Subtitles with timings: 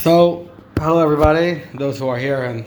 [0.00, 2.64] So, hello everybody, those who are here and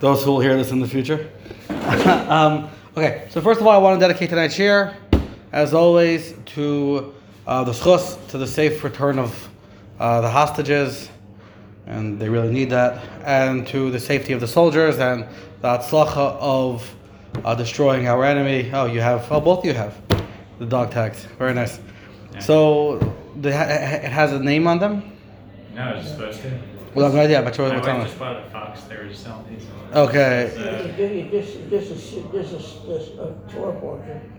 [0.00, 1.30] those who will hear this in the future.
[1.68, 4.94] um, okay, so first of all, I want to dedicate tonight's shiur,
[5.52, 7.12] as always, to
[7.46, 9.50] uh, the schus, to the safe return of
[10.00, 11.10] uh, the hostages,
[11.84, 15.26] and they really need that, and to the safety of the soldiers and
[15.60, 16.90] the atzlacha of
[17.44, 18.70] uh, destroying our enemy.
[18.72, 19.94] Oh, you have, oh, both you have
[20.58, 21.26] the dog tags.
[21.38, 21.78] Very nice.
[22.40, 22.96] So,
[23.38, 25.11] they ha- it has a name on them?
[25.74, 26.58] No, I was just supposed to.
[26.94, 28.82] Well, I have no idea, but My what's wife on just bought a Fox.
[28.82, 29.66] They were just selling these.
[29.94, 30.52] Okay.
[30.54, 30.96] Uh,
[31.30, 34.32] This, this is, this is, this a Torah portion,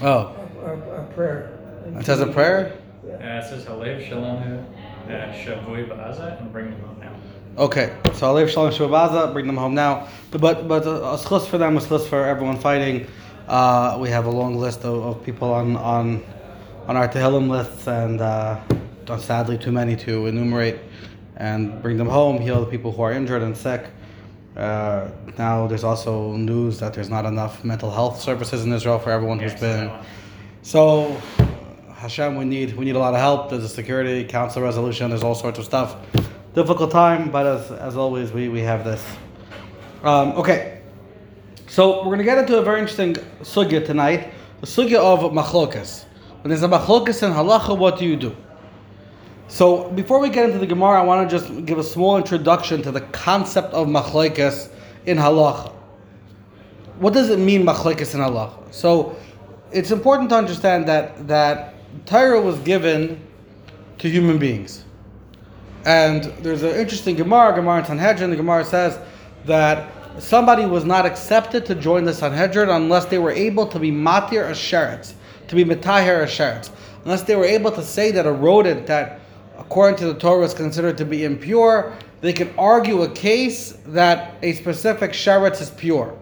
[0.00, 1.58] Oh, a, a prayer.
[1.98, 2.72] it says a prayer?
[3.04, 7.62] uh, it says Halev Shalom uh, Shavui Ba'aza and bring them home now.
[7.64, 10.08] Okay, so Alev Shalom Shubaza, bring them home now.
[10.30, 13.06] But but, but a, a schus for them, a schus for everyone fighting.
[13.46, 16.22] Uh, we have a long list of, of people on on
[16.86, 18.60] on our Tehillim lists, and uh,
[19.16, 20.78] sadly too many to enumerate.
[21.36, 23.86] And bring them home, heal the people who are injured and sick.
[24.56, 29.10] Uh, now there's also news that there's not enough mental health services in Israel for
[29.12, 29.88] everyone who's been.
[29.88, 30.02] so-
[30.62, 31.16] So,
[31.94, 33.50] Hashem, we need we need a lot of help.
[33.50, 35.10] There's a security council resolution.
[35.10, 35.96] There's all sorts of stuff.
[36.54, 39.02] Difficult time, but as as always, we we have this.
[40.02, 40.80] Um, okay,
[41.68, 44.32] so we're gonna get into a very interesting sugya tonight.
[44.60, 46.04] The sugya of machlokas.
[46.42, 48.34] When there's a machlokas in halacha, what do you do?
[49.48, 52.82] So before we get into the Gemara, I want to just give a small introduction
[52.82, 54.70] to the concept of machlokas
[55.06, 55.72] in halacha.
[56.98, 58.72] What does it mean machlokas in halacha?
[58.72, 59.16] So
[59.72, 61.74] it's important to understand that that
[62.04, 63.20] Torah was given
[63.98, 64.84] to human beings.
[65.84, 68.30] And there's an interesting Gemara, Gemara in Sanhedrin.
[68.30, 68.98] The Gemara says
[69.46, 73.90] that somebody was not accepted to join the Sanhedrin unless they were able to be
[73.90, 75.14] matir asheretz,
[75.48, 76.70] to be metaher asheretz,
[77.04, 79.17] unless they were able to say that a rodent that,
[79.58, 84.34] according to the Torah, is considered to be impure, they can argue a case that
[84.42, 86.16] a specific sheretz is pure.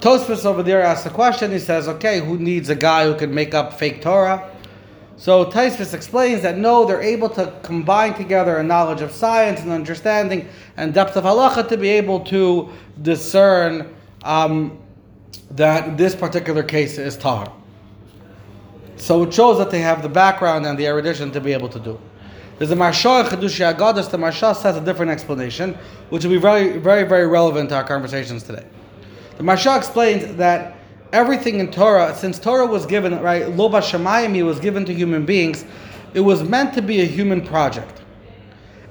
[0.00, 1.52] Tosfos over there asks a question.
[1.52, 4.50] He says, "Okay, who needs a guy who can make up fake Torah?"
[5.16, 9.70] So Tosfos explains that no, they're able to combine together a knowledge of science and
[9.70, 12.70] understanding and depth of halacha to be able to
[13.02, 13.94] discern
[14.24, 14.76] um,
[15.52, 17.52] that this particular case is tahar.
[19.02, 21.80] So it shows that they have the background and the erudition to be able to
[21.80, 22.00] do.
[22.58, 24.08] There's a Maharsha in Chedushi Agadas.
[24.08, 25.76] The Maharsha says a different explanation,
[26.10, 28.64] which will be very, very, very relevant to our conversations today.
[29.38, 30.76] The Maharsha explains that
[31.12, 35.64] everything in Torah, since Torah was given, right, Loba Shemayim was given to human beings,
[36.14, 38.02] it was meant to be a human project.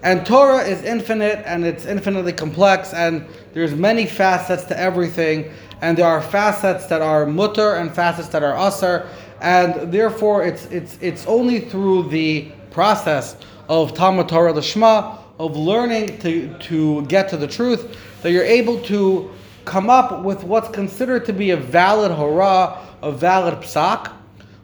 [0.04, 5.98] And Torah is infinite and it's infinitely complex and there's many facets to everything and
[5.98, 9.08] there are facets that are mutter and facets that are usr
[9.42, 13.36] and therefore it's it's it's only through the process
[13.68, 18.80] of Talmud Torah Lishma of learning to to get to the truth that you're able
[18.84, 19.32] to
[19.66, 24.12] come up with what's considered to be a valid hora, a valid psak,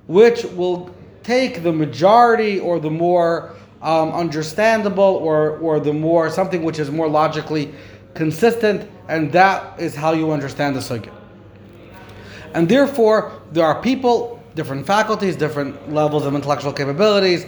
[0.07, 6.63] which will take the majority or the more um, understandable or, or the more something
[6.63, 7.73] which is more logically
[8.13, 11.13] consistent, and that is how you understand the sugya.
[12.53, 17.45] And therefore, there are people, different faculties, different levels of intellectual capabilities.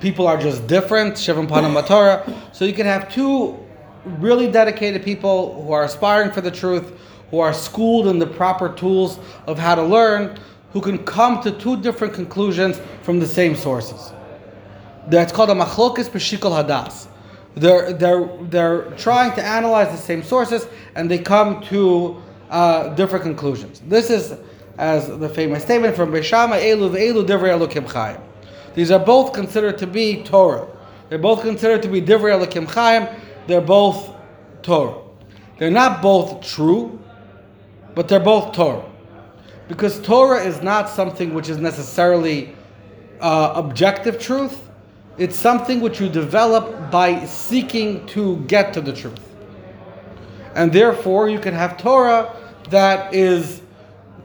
[0.00, 2.24] People are just different, Shivam Panam Torah.
[2.52, 3.58] So you can have two
[4.04, 6.92] really dedicated people who are aspiring for the truth,
[7.30, 10.38] who are schooled in the proper tools of how to learn,
[10.72, 14.12] who can come to two different conclusions from the same sources.
[15.08, 17.08] That's called a machlokas b'shikol hadas.
[17.56, 23.24] They're, they're, they're trying to analyze the same sources and they come to uh, different
[23.24, 23.80] conclusions.
[23.80, 24.38] This is,
[24.78, 28.20] as the famous statement from Beshama, Elu v'elu divrei elokim chayim.
[28.74, 30.66] These are both considered to be Torah.
[31.08, 33.12] They're both considered to be divrei elokim chayim.
[33.46, 34.10] They're both
[34.62, 35.00] Torah.
[35.58, 37.02] They're not both true,
[37.94, 38.84] but they're both Torah.
[39.68, 42.54] Because Torah is not something which is necessarily
[43.20, 44.62] uh, objective truth.
[45.16, 49.34] It's something which you develop by seeking to get to the truth.
[50.54, 52.34] And therefore, you can have Torah
[52.70, 53.62] that is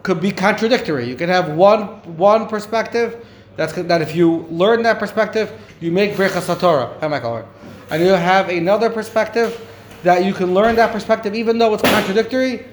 [0.03, 1.07] could be contradictory.
[1.07, 1.87] You can have one
[2.17, 3.25] one perspective
[3.55, 6.95] that's that if you learn that perspective, you make Brechas Torah.
[6.99, 7.47] Hi, Michael.
[7.89, 9.67] And you have another perspective
[10.03, 12.65] that you can learn that perspective even though it's contradictory.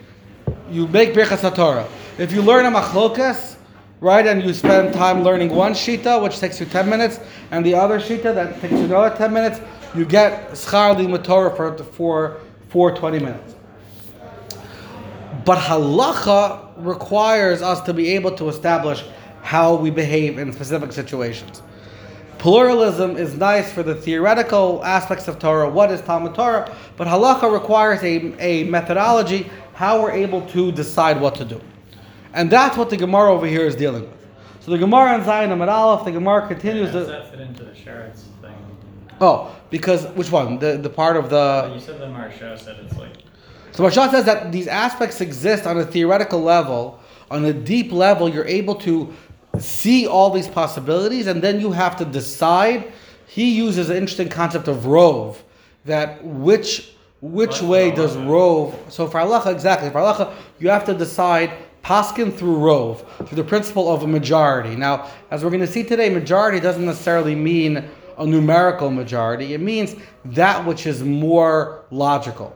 [0.71, 1.89] You make Brechas Torah.
[2.19, 3.57] If you learn a machlokas,
[4.01, 7.21] right, and you spend time learning one shita, which takes you ten minutes,
[7.51, 9.61] and the other shita that takes you another ten minutes,
[9.95, 13.58] you get schar Torah for for for twenty minutes.
[15.49, 19.03] But halacha requires us to be able to establish
[19.41, 21.63] how we behave in specific situations.
[22.37, 25.71] pluralism is nice for the theoretical aspects of Torah.
[25.71, 26.71] What is Talmud Torah?
[26.99, 31.59] But halacha requires a, a methodology how we're able to decide what to do,
[32.35, 34.21] and that's what the Gemara over here is dealing with.
[34.61, 36.91] So the Gemara in Zayin Amud Aleph, the Gemara continues.
[36.91, 38.77] How does that fit into the Sheretz thing?
[39.23, 40.59] oh, because which one?
[40.59, 43.17] The the part of the you said the Maharsha said it's like
[43.73, 47.01] So Maharsha says that these aspects exist on a theoretical level,
[47.31, 49.13] on a deep level, you're able to
[49.59, 52.93] see all these possibilities, and then you have to decide.
[53.27, 55.43] He uses an interesting concept of rove,
[55.85, 58.79] that which which way does rove.
[58.89, 63.45] So for halacha, exactly for halacha, you have to decide paskin through rove through the
[63.45, 64.77] principle of a majority.
[64.77, 67.85] Now, as we're going to see today, majority doesn't necessarily mean
[68.19, 69.55] a numerical majority.
[69.55, 69.95] It means
[70.25, 72.55] that which is more logical.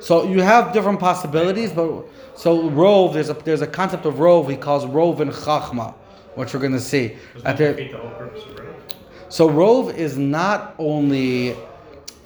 [0.00, 2.04] So you have different possibilities, but
[2.34, 5.94] so rove there's a there's a concept of rove he calls rove and chachma,
[6.34, 7.16] which we're going to see.
[7.44, 8.74] At the- the whole purpose of Rove?
[9.28, 11.54] so rove is not only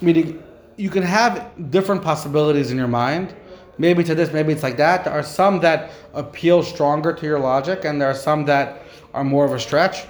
[0.00, 0.42] meaning
[0.76, 3.34] you can have different possibilities in your mind.
[3.76, 5.04] Maybe to this, maybe it's like that.
[5.04, 8.82] There are some that appeal stronger to your logic, and there are some that
[9.12, 10.06] are more of a stretch.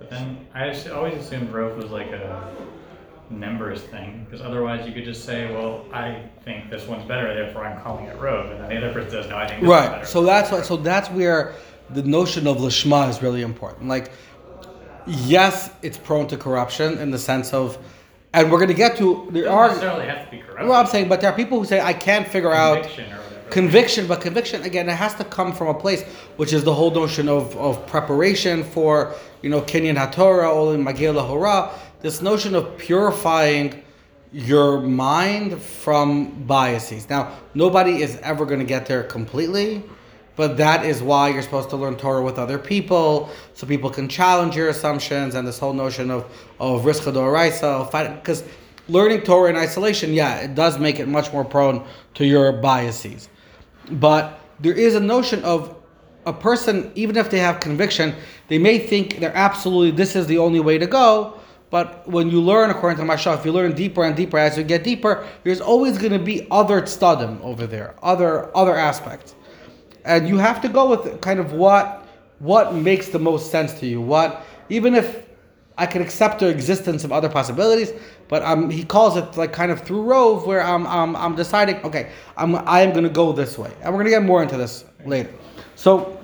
[0.00, 2.48] But then I always assumed Rove was like a
[3.32, 7.64] numbers thing because otherwise you could just say, well, I think this one's better, therefore
[7.64, 9.90] I'm calling it Rove, and then the other person says, no, I think Right.
[9.90, 10.06] better.
[10.06, 10.68] So that's.
[10.68, 11.54] So that's where
[11.90, 13.88] the notion of lishma is really important.
[13.88, 14.12] Like,
[15.06, 17.78] yes, it's prone to corruption in the sense of,
[18.32, 19.68] and we're going to get to there are.
[19.68, 20.62] necessarily have to be corrupt.
[20.68, 23.16] Well, I'm saying, but there are people who say I can't figure out conviction or
[23.16, 23.50] whatever.
[23.50, 26.02] conviction, but conviction again, it has to come from a place
[26.36, 31.26] which is the whole notion of, of preparation for you know Kenyan Hatorah, Olim Magila
[31.26, 31.70] Hora.
[32.02, 33.80] This notion of purifying
[34.32, 37.08] your mind from biases.
[37.08, 39.84] Now, nobody is ever going to get there completely,
[40.34, 44.08] but that is why you're supposed to learn Torah with other people, so people can
[44.08, 46.24] challenge your assumptions and this whole notion of
[46.58, 48.42] of risk because
[48.88, 53.28] learning Torah in isolation, yeah, it does make it much more prone to your biases.
[53.92, 55.76] But there is a notion of
[56.26, 58.14] a person, even if they have conviction,
[58.48, 61.38] they may think they're absolutely this is the only way to go.
[61.72, 64.62] But when you learn, according to Mashal, if you learn deeper and deeper as you
[64.62, 69.34] get deeper, there's always going to be other tzadim over there, other other aspects,
[70.04, 72.06] and you have to go with kind of what
[72.40, 74.02] what makes the most sense to you.
[74.02, 75.24] What even if
[75.78, 77.94] I can accept the existence of other possibilities,
[78.28, 81.76] but um, he calls it like kind of through rove, where I'm, I'm, I'm deciding,
[81.76, 83.72] okay, I'm, I am going to go this way.
[83.80, 85.32] And we're going to get more into this later.
[85.74, 86.20] So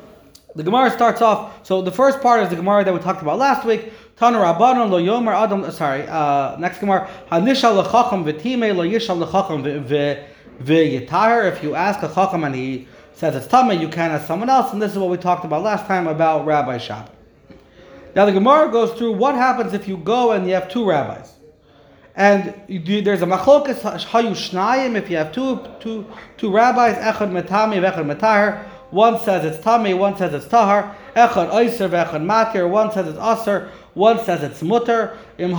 [0.54, 3.38] the Gemara starts off, so the first part is the Gemara that we talked about
[3.38, 3.92] last week.
[4.18, 7.08] Tanu Rabbanon lo yomer adam, sorry, uh, next Gemara.
[7.30, 9.62] Hanishal lechacham v'time lo yishal lechacham
[10.64, 11.52] v'yitahir.
[11.52, 14.72] If you ask a chacham and he says it's tama, you can ask someone else.
[14.72, 17.10] And this is what we talked about last time about Rabbi Shabbat.
[18.16, 21.34] Now the Gemara goes through what happens if you go and you have two rabbis,
[22.16, 26.04] and there's a machlokas hayu shnayim if you have two two
[26.36, 28.64] two rabbis echad metami echad metahar.
[28.90, 30.96] One says it's tami, one says it's tahar.
[31.14, 32.68] Echad oiser echad matir.
[32.68, 35.16] One says it's aser, one says it's mutter.
[35.38, 35.50] If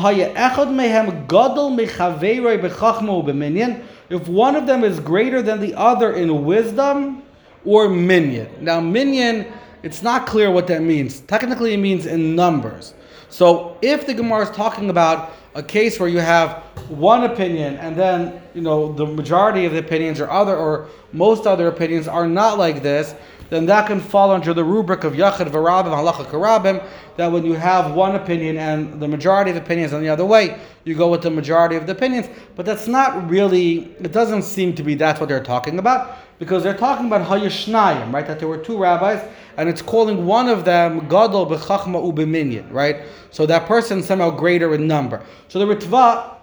[4.27, 7.23] one of them is greater than the other in wisdom
[7.65, 8.49] or minion.
[8.61, 11.21] Now minion it's not clear what that means.
[11.21, 12.93] Technically, it means in numbers.
[13.29, 17.95] So if the Gemara is talking about a case where you have one opinion and
[17.95, 22.27] then you know the majority of the opinions or other or most other opinions are
[22.27, 23.15] not like this,
[23.49, 26.83] then that can fall under the rubric of Yachid Varabim Halacha Karabim.
[27.17, 30.59] That when you have one opinion and the majority of opinions on the other way,
[30.83, 32.27] you go with the majority of the opinions.
[32.55, 33.95] But that's not really.
[33.99, 38.13] It doesn't seem to be that's what they're talking about because they're talking about Hayashnayim,
[38.13, 38.25] right?
[38.25, 39.21] That there were two rabbis,
[39.57, 43.03] and it's calling one of them Gadol b'chachma u'b'minyan, right?
[43.31, 45.21] So that person somehow greater in number.
[45.49, 46.35] So the Ritva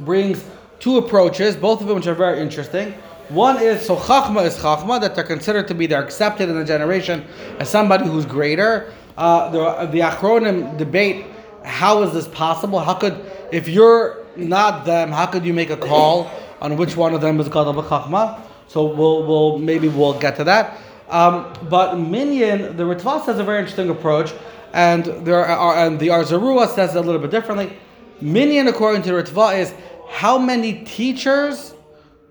[0.00, 0.44] brings
[0.78, 2.94] two approaches, both of which are very interesting.
[3.30, 6.64] One is so chachma is chachma that they're considered to be they're accepted in the
[6.64, 7.24] generation
[7.58, 8.92] as somebody who's greater.
[9.16, 11.26] Uh, the the Achronim debate
[11.64, 12.80] how is this possible?
[12.80, 17.14] How could if you're not them, how could you make a call on which one
[17.14, 18.40] of them is called a b'chachma?
[18.68, 20.78] So we'll, we'll maybe we'll get to that.
[21.08, 24.32] Um, but Minyan, the Ritva has a very interesting approach,
[24.72, 27.76] and there are and the Ohr Zarua says it a little bit differently.
[28.20, 29.74] Minyan, according to Ritva, is
[30.08, 31.74] how many teachers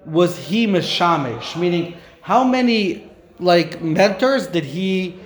[0.06, 1.60] was he mishamish?
[1.60, 5.20] Meaning, how many like mentors did he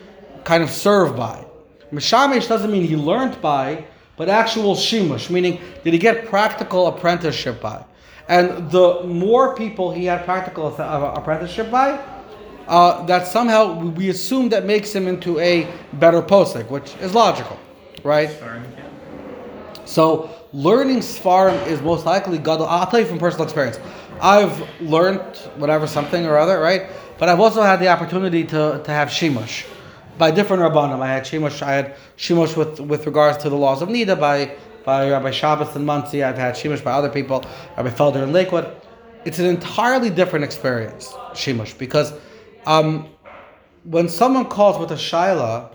[0.44, 1.46] kind of serve by?
[1.92, 3.86] Mishamish doesn't mean he learned by,
[4.18, 7.84] but actual shimush, meaning did he get practical apprenticeship by?
[8.27, 12.00] And the more people he had practical uh, apprenticeship by,
[12.68, 17.60] uh, that somehow we assume that makes him into a better postic, which is logical,
[18.03, 18.30] right?
[18.75, 18.94] Camp.
[19.86, 22.65] So learning Sfarim is most likely gadol.
[22.68, 23.80] I'll tell you from personal experience.
[24.24, 26.84] I've learned whatever something or other, right?
[27.20, 29.65] But I've also had the opportunity to, to have shimush
[30.18, 31.01] by different rabbanim.
[31.01, 31.62] I had shimush.
[31.62, 35.75] I had shimush with with regards to the laws of nida by by Rabbi Shabbos
[35.75, 36.24] and Monsey.
[36.24, 37.44] I've had shimush by other people,
[37.75, 38.74] Rabbi Felder in Lakewood.
[39.25, 42.13] It's an entirely different experience, shimush, because
[42.65, 43.10] um,
[43.84, 45.70] when someone calls with a shaila,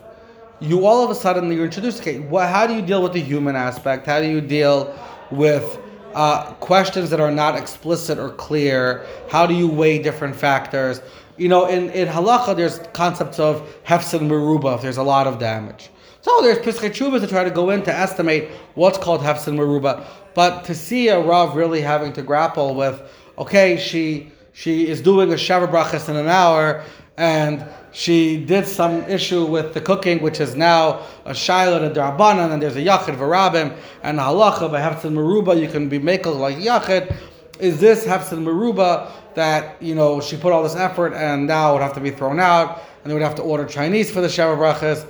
[0.60, 2.00] you all of a sudden you're introduced.
[2.00, 4.06] Okay, what, how do you deal with the human aspect?
[4.06, 4.94] How do you deal
[5.30, 5.78] with
[6.18, 9.06] uh, questions that are not explicit or clear?
[9.30, 11.00] How do you weigh different factors?
[11.36, 14.28] You know, in, in halacha, there's concepts of hefs and
[14.74, 15.90] if there's a lot of damage.
[16.22, 19.56] So there's piskei teshuvas to try to go in to estimate what's called hefs and
[19.56, 20.04] meruba.
[20.34, 23.00] But to see a rav really having to grapple with,
[23.38, 26.82] okay, she she is doing a shavar brachas in an hour,
[27.16, 27.64] and
[27.98, 32.52] she did some issue with the cooking, which is now a shiloh and a darabanan,
[32.52, 36.38] and there's a yachid v'rabim, and a halacha by hefsin meruba, you can be makel
[36.38, 37.12] like yachid.
[37.58, 41.82] Is this hefsin meruba that you know she put all this effort and now would
[41.82, 44.56] have to be thrown out, and they would have to order Chinese for the shavar
[44.56, 45.04] brachas?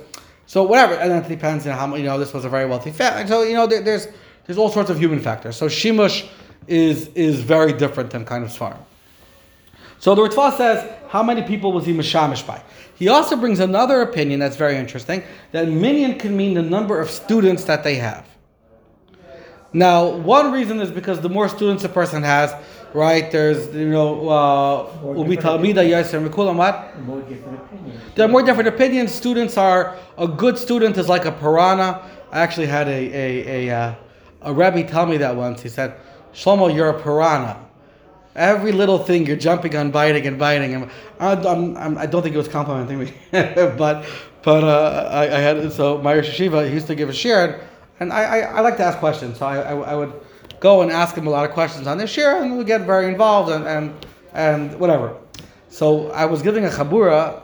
[0.47, 3.27] So whatever, and it depends on how you know this was a very wealthy family.
[3.27, 4.07] So you know there, there's
[4.47, 5.55] there's all sorts of human factors.
[5.55, 6.27] So shimush
[6.65, 8.79] is is very different than kind of svarim.
[9.99, 12.63] So the Ritva says, how many people was he mashamish by?
[12.95, 17.09] He also brings another opinion that's very interesting, that minion can mean the number of
[17.09, 18.25] students that they have.
[19.71, 22.53] Now, one reason is because the more students a person has,
[22.93, 26.99] right, there's, you know, uh, ubi talmida yaser mikulam what?
[27.01, 28.15] More different.
[28.15, 29.13] There are more different opinions.
[29.13, 32.01] Students are, a good student is like a piranha.
[32.31, 33.95] I actually had a, a, a, uh,
[34.41, 35.61] a Rebbe tell me that once.
[35.61, 35.95] He said,
[36.33, 37.68] Shlomo, you're a piranha.
[38.35, 40.73] Every little thing you're jumping on, biting and biting.
[40.75, 44.05] And I, I'm, I'm, I don't think it was complimenting me, but
[44.43, 47.59] but uh, I, I had so my Yeshiva he used to give a shir,
[47.99, 50.13] and I, I, I like to ask questions, so I, I, I would
[50.59, 53.07] go and ask him a lot of questions on this shir, and we get very
[53.07, 55.17] involved and and and whatever.
[55.69, 57.41] So I was giving a chabura,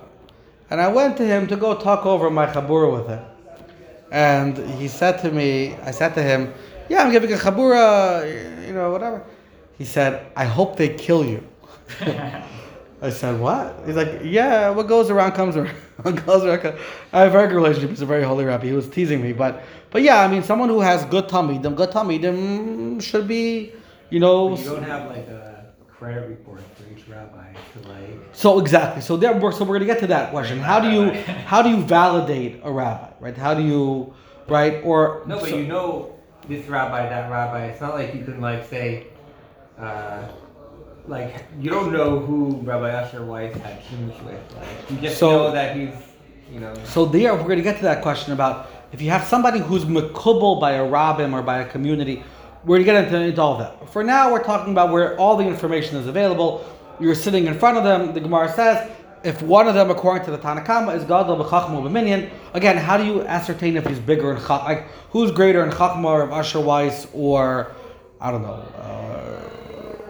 [0.69, 3.25] and I went to him to go talk over my chabura with him,
[4.11, 6.53] and he said to me, I said to him,
[6.89, 9.23] "Yeah, I'm giving a chabura, you know, whatever."
[9.77, 11.43] He said, I hope they kill you.
[13.01, 13.83] I said, what?
[13.85, 15.75] He's like, yeah, what goes around comes around.
[16.25, 16.77] goes around.
[17.13, 17.89] I have a very good relationship.
[17.89, 18.67] He's a very holy rabbi.
[18.67, 19.33] He was teasing me.
[19.33, 23.27] But but yeah, I mean, someone who has good tummy, them good tummy, them should
[23.27, 23.73] be,
[24.09, 24.49] you know.
[24.49, 28.19] But you don't have like a credit report for each rabbi to like.
[28.33, 29.01] So exactly.
[29.01, 30.59] So there, we're, so we're gonna get to that question.
[30.59, 31.11] How do you
[31.45, 33.37] how do you validate a rabbi, right?
[33.37, 34.13] How do you,
[34.47, 34.81] right?
[34.83, 36.15] Or No, but so- you know
[36.47, 37.65] this rabbi, that rabbi.
[37.67, 39.07] It's not like you can like say,
[39.79, 40.23] uh,
[41.07, 44.39] like you don't know who Rabbi Asher Weiss had changed with.
[44.55, 45.93] Like you just So- know that he's,
[46.51, 46.73] you know.
[46.85, 49.85] So there, we're going to get to that question about if you have somebody who's
[49.85, 52.23] makubal by a rabbim or by a community.
[52.63, 53.89] We're going to get into, into all that.
[53.91, 56.65] For now, we're talking about where all the information is available.
[56.99, 58.11] You're sitting in front of them.
[58.11, 58.89] The Gemara says
[59.23, 62.31] if one of them, according to the Tanakhama, is gadol b'chachma b'minyan.
[62.55, 64.63] Again, how do you ascertain if he's bigger in chach?
[64.63, 67.71] Like who's greater in chachma of Asher Weiss or
[68.19, 69.49] I don't know uh,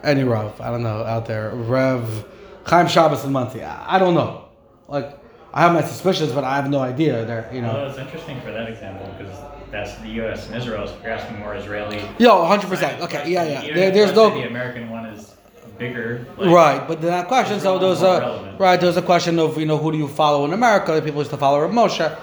[0.05, 0.59] any Rav?
[0.61, 2.25] I don't know out there Rev
[2.65, 3.63] Chaim Shabbos and Monsey.
[3.63, 4.45] I, I don't know.
[4.87, 5.17] Like
[5.53, 7.25] I have my suspicions, but I have no idea.
[7.25, 7.73] There, you know.
[7.73, 9.33] Well, it's interesting for that example because
[9.71, 10.47] that's the U.S.
[10.47, 10.87] and Israel.
[10.87, 12.01] So you're asking more Israeli.
[12.19, 13.01] Yo, 100%.
[13.01, 13.73] Okay, yeah, yeah.
[13.73, 14.29] There, there's no.
[14.29, 15.33] The American one is
[15.77, 16.25] bigger.
[16.37, 17.59] like, Right, but then that question.
[17.59, 18.59] So there's a relevant.
[18.59, 18.79] right.
[18.79, 21.01] There's a question of you know who do you follow in America?
[21.01, 22.17] People used to follow Rav Moshe.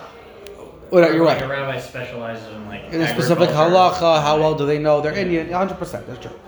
[0.90, 1.44] Well, you're like right.
[1.44, 5.14] A rabbi specializes in like In a specific halacha, how well do they know they're
[5.14, 5.48] Indian?
[5.48, 5.78] 100.
[5.78, 6.38] percent That's true.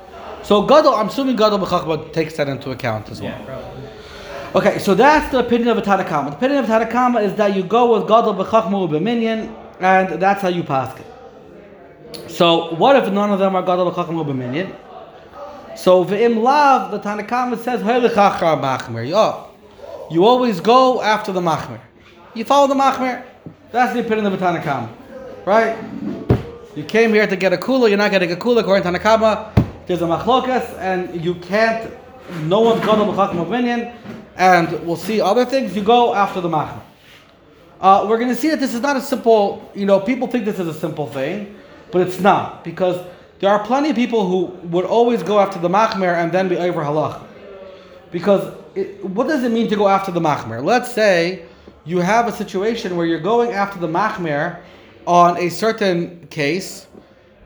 [0.45, 3.31] So Gadol, I'm assuming Gadol b'chachma takes that into account as well.
[3.31, 3.89] Yeah, probably.
[4.55, 6.31] Okay, so that's the opinion of a Tanakama.
[6.31, 10.49] The opinion of Tanakama is that you go with Gadol b'chachma u'b'minyan, and that's how
[10.49, 12.31] you pass it.
[12.31, 14.77] So what if none of them are Gadol b'chachma u'b'minyan?
[15.79, 19.13] So v'im lav, the Tanakama says machmer.
[19.15, 19.51] Oh,
[20.11, 21.81] you always go after the machmer.
[22.35, 23.25] You follow the machmer.
[23.73, 24.91] That's the opinion of a Tanakama,
[25.47, 25.75] right?
[26.77, 27.89] You came here to get a kula.
[27.89, 29.64] You're not getting a kula according to Tanakama.
[29.87, 31.93] There's a machlokas, and you can't.
[32.45, 33.93] No one's got a b'chachma opinion,
[34.37, 35.77] and we'll see other things.
[35.77, 36.81] You go after the machmer.
[37.81, 40.47] Uh, we're going to see that this is not a simple, you know, people think
[40.47, 41.55] this is a simple thing,
[41.91, 43.05] but it's not because
[43.41, 46.57] there are plenty of people who would always go after the machmer and then be
[46.57, 47.23] over halach.
[48.11, 50.65] Because it, what does it mean to go after the machmer?
[50.65, 51.45] Let's say
[51.85, 54.61] you have a situation where you're going after the machmer
[55.07, 56.87] on a certain case,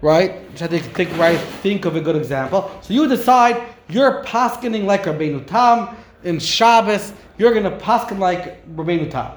[0.01, 0.51] right?
[0.51, 2.71] Which I think, right, think of a good example.
[2.83, 7.13] So you decide you're paskening like Rabbeinu Tam in Shabbos.
[7.39, 9.33] You're going to pasken like Rabbeinu Tam.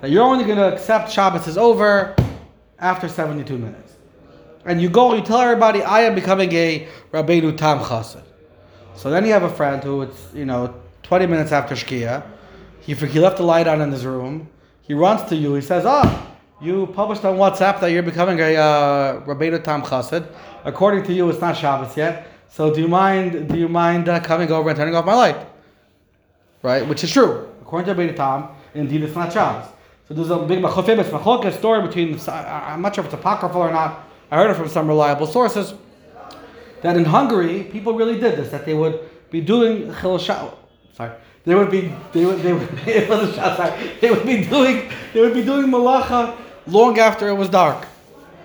[0.00, 2.14] That you're only going to accept Shabbos is over
[2.78, 3.94] after 72 minutes.
[4.64, 8.22] and you go you tell everybody, I am becoming a Rabbeinu Tam Chassid.
[8.94, 12.22] So then you have a friend who it's you know 20 minutes after Shkia,
[12.80, 14.48] he he left the light on in his room.
[14.82, 15.54] He runs to you.
[15.54, 16.29] He says, "Ah,
[16.60, 20.26] you published on WhatsApp that you're becoming a uh, Rabbeinu Tam Chassid.
[20.64, 22.26] According to you, it's not Shabbos yet.
[22.48, 23.48] So do you mind?
[23.48, 25.46] Do you mind uh, coming over and turning off my light?
[26.62, 27.48] Right, which is true.
[27.62, 29.68] According to Rabbeinu Tam, indeed it's not Shabbos.
[30.06, 32.20] So there's a big machlokes story between.
[32.28, 34.06] I'm not sure if it's apocryphal or not.
[34.30, 35.74] I heard it from some reliable sources
[36.82, 38.50] that in Hungary people really did this.
[38.50, 41.12] That they would be doing chil Sorry,
[41.44, 43.92] they would be they would they would it wasn't Sha- sorry.
[44.00, 46.36] They would be doing they would be doing malacha
[46.66, 47.86] long after it was dark.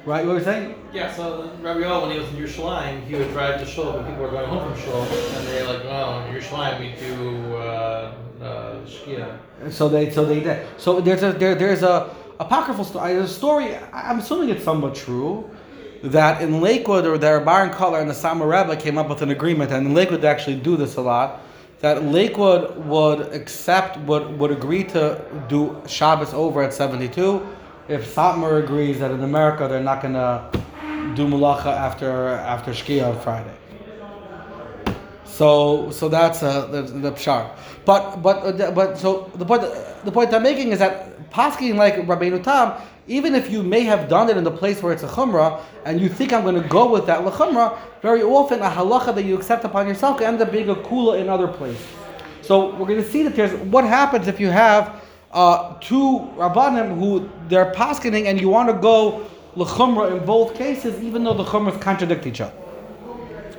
[0.06, 0.24] Right?
[0.24, 0.76] What were you saying?
[0.94, 4.06] Yeah, so Rabbi Yoel, when he was in Yerushalayim, he would drive to Shul when
[4.06, 8.14] people were going home from Shul, and they're like, well, in Yerushalayim we do uh,
[8.40, 9.40] uh, Shkia."
[9.72, 10.68] So they so they did.
[10.78, 13.14] So there's a there, there's a apocryphal story.
[13.14, 13.76] There's a story.
[13.92, 15.50] I'm assuming it's somewhat true.
[16.04, 19.32] That in Lakewood or there, Baron Color and the Satmar Rebbe came up with an
[19.32, 21.42] agreement, and in Lakewood they actually do this a lot.
[21.82, 25.20] That Lakewood would accept, would would agree to
[25.50, 27.42] do Shabbos over at 72,
[27.88, 30.50] if Satmar agrees that in America they're not gonna
[31.16, 33.54] do Malacha after after Shkia on Friday.
[35.26, 37.52] So so that's uh, the, the pshar.
[37.86, 39.64] But but uh, but so the point
[40.04, 44.08] the point I'm making is that pasking like Rabbeinu Tam, even if you may have
[44.10, 46.68] done it in the place where it's a chumrah, and you think I'm going to
[46.68, 50.42] go with that lechumrah, very often a halacha that you accept upon yourself can end
[50.42, 51.86] up being a kula in other places.
[52.42, 55.02] So we're going to see that there's what happens if you have
[55.36, 61.02] uh, two rabbanim who they're paskening and you want to go lechumrah in both cases,
[61.04, 62.54] even though the chumras contradict each other.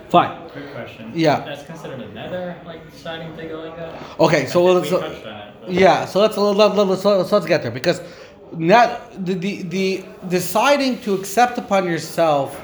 [0.08, 0.48] Fine.
[0.50, 1.12] Quick question.
[1.14, 1.40] Yeah.
[1.40, 4.20] That's considered a neder, like deciding to go like that?
[4.20, 4.88] Okay, so let's.
[4.88, 8.00] think we touched on Yeah, so let's let, let, let's, let's, let's get there because
[8.52, 12.62] not the, the the deciding to accept upon yourself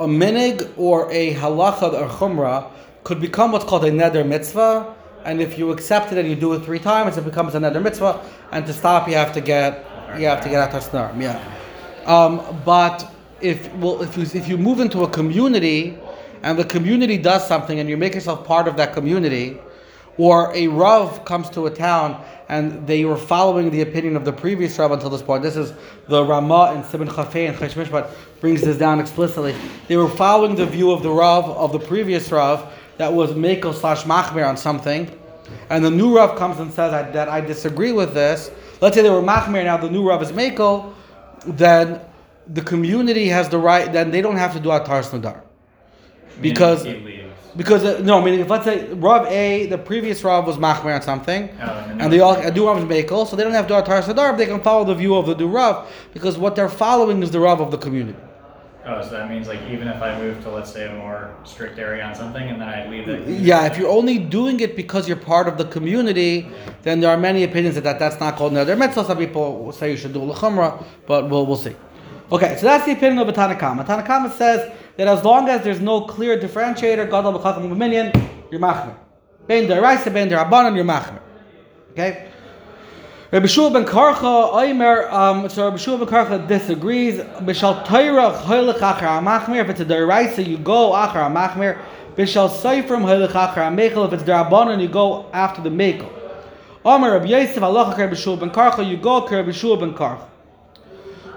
[0.00, 2.70] a minig or a halacha or chumrah
[3.04, 6.52] could become what's called a neder mitzvah, and if you accept it and you do
[6.52, 9.86] it three times, it becomes another mitzvah, and to stop you have to get
[10.18, 11.20] you have to get out snarim.
[11.20, 11.40] Yeah,
[12.06, 15.98] um, but if well if you if you move into a community
[16.42, 19.58] and the community does something and you make yourself part of that community
[20.18, 24.32] or a Rav comes to a town and they were following the opinion of the
[24.32, 25.42] previous Rav until this point.
[25.42, 25.72] This is
[26.08, 29.54] the Rama and Sibin Chafei and Choshen Mishpat brings this down explicitly.
[29.88, 32.70] They were following the view of the Rav of the previous Rav
[33.02, 35.10] that was Mako slash Machmer on something.
[35.70, 38.52] And the new Rav comes and says I, that I disagree with this.
[38.80, 40.94] Let's say they were Machmer, now the new Rav is Mako,
[41.44, 42.00] then
[42.46, 45.42] the community has the right, then they don't have to do Atar Snadar.
[46.40, 46.86] Because
[47.56, 51.02] because uh, no, meaning if let's say Rav A, the previous Rav was Machmer on
[51.02, 53.74] something, Oh, and and they all do Rav is Mekel, so they don't have to
[53.74, 56.68] do Atar Sadar, they can follow the view of the new Rav because what they're
[56.68, 58.18] following is the Rav of the community.
[58.84, 61.78] Oh, so that means like even if I move to let's say a more strict
[61.78, 63.28] area on something and then I leave it.
[63.28, 66.48] Yeah, if you're only doing it because you're part of the community,
[66.82, 69.04] then there are many opinions that, that that's not called Neder Mitzvah.
[69.04, 71.76] Some people say you should do L'chumrah, but we'll, we'll see.
[72.32, 73.86] Okay, so that's the opinion of Tanakama.
[73.86, 78.96] Tanakama says that as long as there's no clear differentiator, God B'chacham B'minyan, you're Machmer.
[79.46, 81.20] Ben Deraisa, Ben Derabanan, you're Machmer.
[81.92, 82.31] Okay?
[83.32, 87.18] Rabbi Shua ben Karcha, Oimer, um, so Rabbi Shua ben Karcha disagrees.
[87.40, 91.78] Bishal Torah, Choylech Achar HaMachmir, if it's a Deraisa, you go Achar HaMachmir.
[92.14, 96.12] Bishal Seifrim, Choylech Achar HaMechel, if it's Derabanan, you go after the Mekel.
[96.84, 100.28] Omer Rabbi Yosef, Allah Rabbi Shua ben Karcha, you go Rabbi Shua ben Karcha.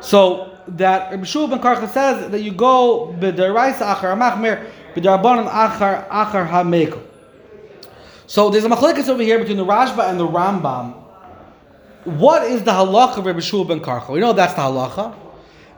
[0.02, 6.10] So that Rabbi Shua ben Karcha says that you go b'deraisa achar hamachmir, b'derabanan achar
[6.10, 7.02] achar hamekel.
[8.28, 11.05] So there's a machlekes over here between the Rashba and the Rambam.
[12.06, 14.10] What is the halacha of Rabbi Shua ben Karcha?
[14.10, 15.15] We know that's the halacha.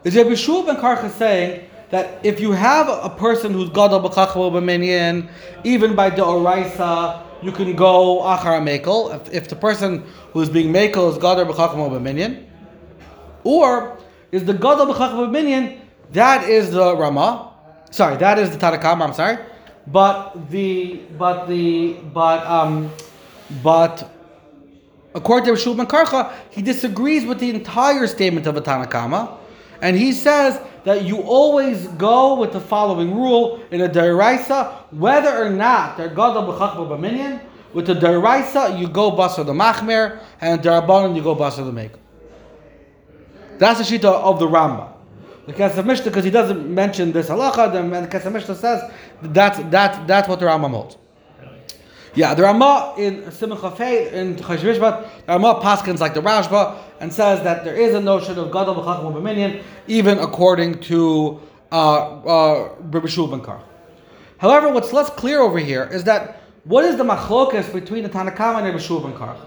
[0.03, 4.51] Is Rabbi Shua ben Karcha saying that if you have a person who's gadol b'chachma
[4.51, 5.29] b'minyan,
[5.63, 9.15] even by the oraisa, you can go achar hamekel.
[9.15, 12.43] If, if the person who's being mekel is gadol b'chachma b'minyan,
[13.43, 13.97] or
[14.31, 15.79] is the Gadol B'chacham Minyan,
[16.11, 17.53] that is the Rama.
[17.91, 19.37] Sorry, that is the Tanakam, I'm sorry.
[19.87, 22.91] But the but the but um
[23.63, 24.11] but
[25.17, 29.37] according to Rishul Ben Karcha, he disagrees with the entire statement of a Tanakama.
[29.81, 35.43] And he says that you always go with the following rule in a Deraisa, whether
[35.43, 37.41] or not they're Gadol B'chachma
[37.73, 41.99] with the Deraisa, you go Basar the Machmer, and Derabanan, you go Basar the Mekel.
[43.59, 44.93] That's the shita of the Rambam.
[45.45, 50.07] The Kesef Mishnah, because he doesn't mention this halacha, the Kesef Mishnah says that that,
[50.07, 50.97] that's what the Rambam holds.
[52.17, 56.75] Yeah, the Rama in Simon Chafei, in Choshen Mishpat, the Rama paskins like the Rashba,
[56.99, 61.39] and says that there is a notion of Gadol B'chacham B'minyan, even according to
[61.71, 63.59] uh, uh.
[64.39, 68.57] However, what's less clear over here is that what is the machlokas between the Tanakama
[68.57, 69.39] and Rabbi Shua ben Karch?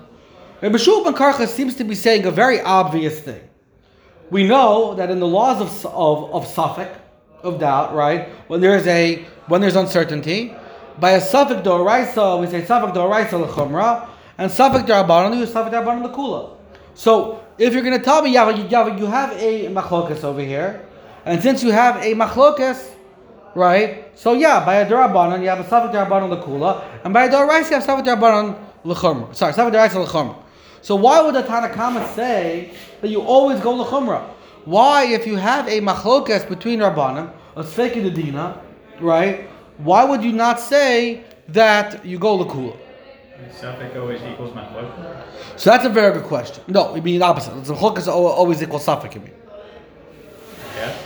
[0.61, 3.43] Ben Karcha seems to be saying a very obvious thing.
[4.31, 6.95] We know that in the laws of of, of safek,
[7.43, 8.29] of doubt, right?
[8.47, 10.55] When there's a when there's uncertainty,
[11.01, 14.09] by a safek doraisa, we say safek doraisa lechumra,
[14.39, 16.57] and safek darabanan, you safek darabanan lekula.
[16.95, 20.87] So if you're going to tell me, yeah, you, have a machlokas over here,
[21.25, 22.95] and since you have a machlokas,
[23.55, 24.17] right?
[24.19, 27.71] So yeah, by a darabanan you have a safek darabanan lekula, and by a doraisa
[27.71, 29.35] you have safek darabanan lechumra.
[29.35, 30.37] Sorry, safek doraisa lechumra.
[30.83, 34.23] So why would the Tanakhama say that you always go lechumra?
[34.65, 38.61] Why, if you have a machlokas between rabbanim, a sveki
[39.01, 39.49] right?
[39.83, 42.77] Why would you not say that you go lekula?
[43.51, 44.53] safek always equals.
[45.57, 46.63] So that's a very good question.
[46.69, 47.53] No, I mean the opposite.
[47.65, 48.87] The machlokas al- always equals.
[48.87, 49.31] You mean?
[50.77, 50.97] Yes.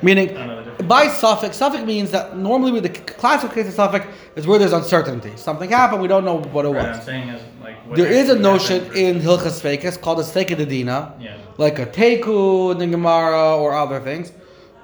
[0.00, 0.88] Meaning, I don't know the difference.
[0.88, 4.72] by suffix, suffix means that normally with the classical case of suffix is where there's
[4.72, 5.32] uncertainty.
[5.36, 7.08] Something happened, we don't know what it Right, was.
[7.08, 7.94] is like.
[7.96, 11.36] There is a notion in Hilchas Fekes called a Sveka Dina, Yeah.
[11.56, 14.30] like a Teku in the Gemara or other things,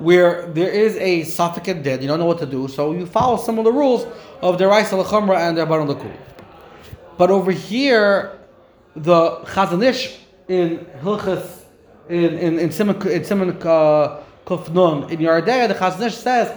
[0.04, 3.06] where there is a suffix and dead, you don't know what to do, so you
[3.06, 4.06] follow some of the rules
[4.42, 6.14] of the Raisa Lechumra and the Rabban Lakul.
[7.16, 8.38] But over here,
[8.94, 11.62] the Chazon Ish in Hilchas,
[12.08, 16.16] in in in Simon in Simon uh, Kuf Nun in Yoreh De'ah, the Chazon Ish
[16.16, 16.56] says,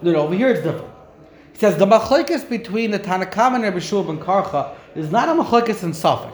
[0.00, 0.92] no, no, over here it's different.
[1.52, 5.32] He says the machlokes between the Tanakam and Rabbi Shua ben Karcha is not a
[5.32, 6.32] machlokes in safek.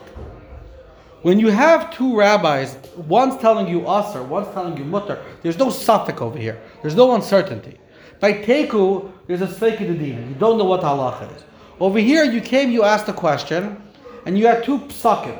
[1.21, 5.69] When you have two rabbis, one's telling you usr, one's telling you mutter, there's no
[5.69, 6.59] suffix over here.
[6.81, 7.77] There's no uncertainty.
[8.19, 10.27] By teku, there's a sveika dedina.
[10.27, 11.43] You don't know what halacha is.
[11.79, 13.81] Over here, you came, you asked a question,
[14.25, 15.39] and you had two psakim.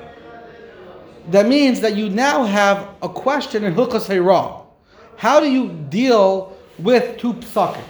[1.29, 4.65] That means that you now have a question in Hilchas Heirah.
[5.17, 7.83] How do you deal with two psakim?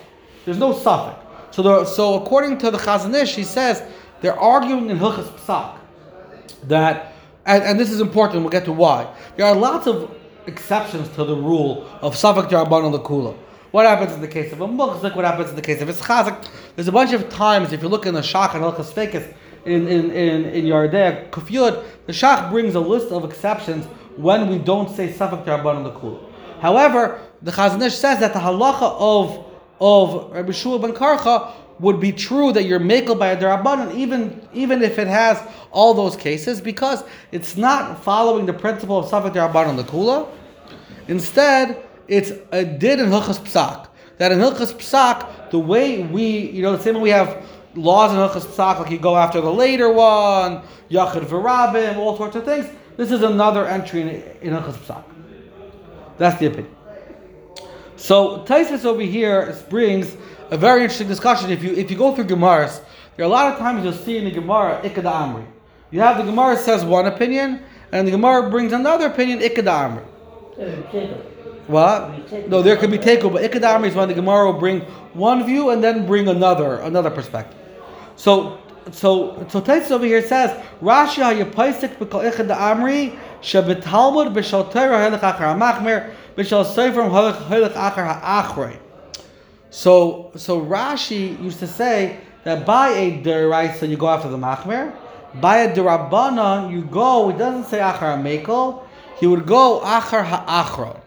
[0.44, 1.18] There's no suffix.
[1.52, 3.84] So, the, so according to the Chazon Ish, he says
[4.22, 5.78] they're arguing in Hilchas Psak
[6.64, 7.11] that,
[7.46, 9.14] and, and this is important, we'll get to why.
[9.38, 10.16] There are lots of
[10.48, 13.36] exceptions to the rule of Safak Jarban Lakula.
[13.72, 15.16] What happens in the case of a Mukhzik?
[15.16, 16.48] What happens in the case of a Chazik?
[16.76, 19.34] There's a bunch of times, if you look in the Shach and Hilchas Fekes
[19.66, 23.86] in, in, in, in Yoreh De'ah, Kufyud, the Shach brings a list of exceptions
[24.18, 26.20] when we don't say Safak Jarban Lakula.
[26.60, 29.46] However, the Chazon Ish says that the halacha of
[29.82, 34.48] of Rabbi Shua ben Karcha would be true that you're makel by a derabanan, even
[34.54, 35.42] even if it has
[35.72, 40.30] all those cases, because it's not following the principle of Safat derabanan the kula.
[41.08, 43.88] Instead, it's a did in Hilchas Psak.
[44.18, 48.12] That in Hilchas Psak, the way we, you know, the same way we have laws
[48.12, 52.46] in Hilchas Psak, like you go after the later one, Yachid V'Rabim, all sorts of
[52.46, 52.68] things.
[52.98, 54.10] This is another entry in,
[54.42, 55.04] in Hilchas Psak.
[56.18, 56.76] That's the opinion.
[57.96, 60.16] So Taisus over here brings
[60.52, 61.50] a very interesting discussion.
[61.50, 62.82] If you if you go through Gemaras,
[63.16, 65.46] there are a lot of times you'll see in the Gemara Ikad Amri.
[65.90, 70.06] You have the Gemara says one opinion, and the Gemara brings another opinion Ikad Amri.
[71.68, 72.50] What?
[72.50, 74.82] No, there could be Teku, but Ikad Amri is when the Gemara will bring
[75.14, 77.58] one view and then bring another another perspective.
[78.18, 78.60] So
[78.92, 85.22] so so Tosfos over here says Rashi hayapaisik b'kol Ikad Amri shebetalmud b'shal Torah helech
[85.22, 88.78] achar hamachmer b'shal seifrim helech achar ha'achrei.
[89.72, 94.94] So, so Rashi used to say that by a deraisa you go after the machmer,
[95.36, 97.30] by a derabana you go.
[97.30, 98.84] It doesn't say achar mekel.
[99.18, 101.00] He would go achar ha'achron,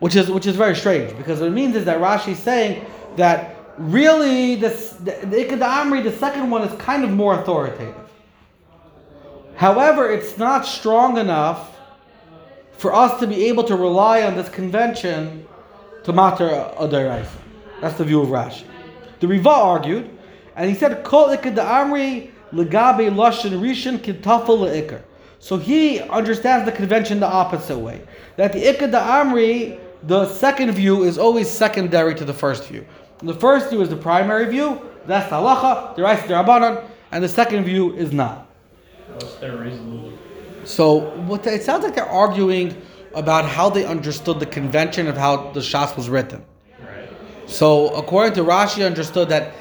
[0.00, 2.84] which is which is very strange because what it means is that Rashi is saying
[3.16, 7.94] that really this the, Ikad Amri, the second one, is kind of more authoritative.
[9.56, 11.78] However, it's not strong enough
[12.72, 15.46] for us to be able to rely on this convention
[16.04, 17.26] to matter a.
[17.80, 18.64] That's the view of Rashi.
[19.20, 20.10] The Riva argued,
[20.56, 25.02] and he said, "Kol ikad amri legabe lashon rishon kitafel leikar."
[25.38, 28.02] So he understands the convention the opposite way.
[28.36, 32.84] That the ikad amri, the second view, is always secondary to the first view.
[33.22, 34.80] The first view is the primary view.
[35.06, 38.46] That's the halacha, the rice, the rabbanon, and the second view is not.
[39.14, 40.18] What's their reason?
[40.64, 42.76] So what it sounds like they're arguing
[43.14, 46.44] about how they understood the convention of how the Shas was written.
[46.80, 47.08] Right.
[47.46, 49.52] So according to Rashi, understood that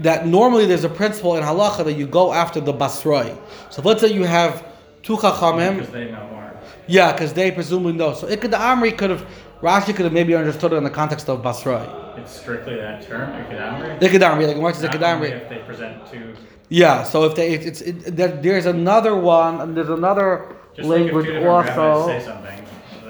[0.00, 3.36] that normally there's a principle in halacha that you go after the basroi.
[3.70, 4.64] So let's say you have
[5.02, 6.52] two chachamim, Because they know more.
[6.86, 8.14] yeah, because they presumably know.
[8.14, 9.26] So Ikad Amri could have
[9.60, 12.18] Rashi could have maybe understood it in the context of basroi.
[12.18, 13.98] It's strictly that term, ikadamri.
[14.00, 15.30] Ikad Amri, like what is Not Ikad Amri?
[15.42, 16.34] If they present two,
[16.68, 17.02] Yeah.
[17.02, 21.02] So if they, if it's it, there, there's another one, and there's another just like
[21.02, 21.44] if two language
[21.76, 22.08] also.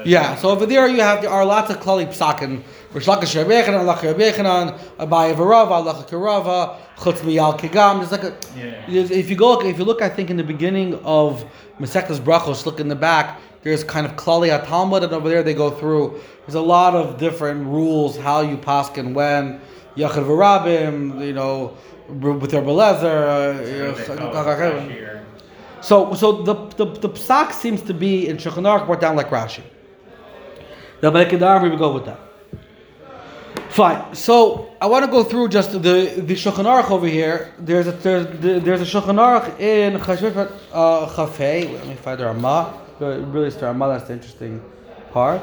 [0.04, 2.62] Yeah, so over there you have there are lots of klali psakim
[2.92, 8.00] Rish Lakish Rabbi Yechanan, Lach Rabbi Yechanan, Abaye Varava, Karava, Chutz Miyal Kigam.
[8.00, 8.84] There's like a, Yeah.
[8.86, 11.42] if you go, if you look, I think in the beginning of
[11.80, 13.40] Masechtas Brachos, look in the back.
[13.62, 16.20] There's kind of Klali Talmud, and over there they go through.
[16.44, 19.60] There's a lot of different rules how you pass and when
[19.96, 21.74] Yachid Varabim, you know,
[22.08, 23.56] with Rebbe Lezer.
[23.58, 25.22] uh, you know, They call it
[25.82, 29.30] so, so the, the, the psak seems to be in Shulchan Aruch brought down like
[29.30, 29.62] Rashi.
[31.02, 32.20] The Bekedar, we go with that.
[33.70, 34.14] Fine.
[34.14, 37.52] So I want to go through just the the Shulchan Aruch over here.
[37.58, 38.26] There's a there's,
[38.62, 41.72] there's a Shulchan Aruch in Chashvit uh, Chafei.
[41.72, 42.80] Let me find the Ramah.
[43.00, 43.88] Really, it's the Ramah.
[43.88, 44.62] That's the interesting
[45.10, 45.42] part.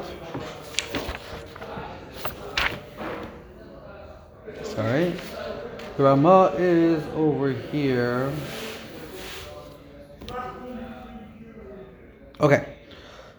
[4.62, 5.12] Sorry.
[5.98, 8.32] The Ramah is over here.
[12.40, 12.76] Okay,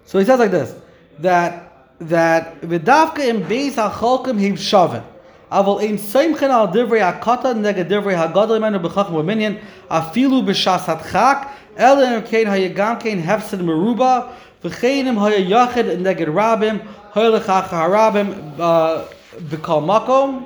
[0.05, 0.75] so he says like this
[1.17, 1.70] that
[2.01, 5.03] that v'davka im beis hacholkim him shavin.
[5.51, 9.59] Aval ein seimchen al divrei hakata neged divrei hagadol imenu b'chacham v'minyan
[9.89, 14.29] afilu b'shas hatchak el im kein hayagam kein hefsid meruba
[14.63, 16.81] v'chein im hayayachid neged rabim
[17.13, 19.05] hayalechach harabim uh,
[19.49, 20.45] b'kal makom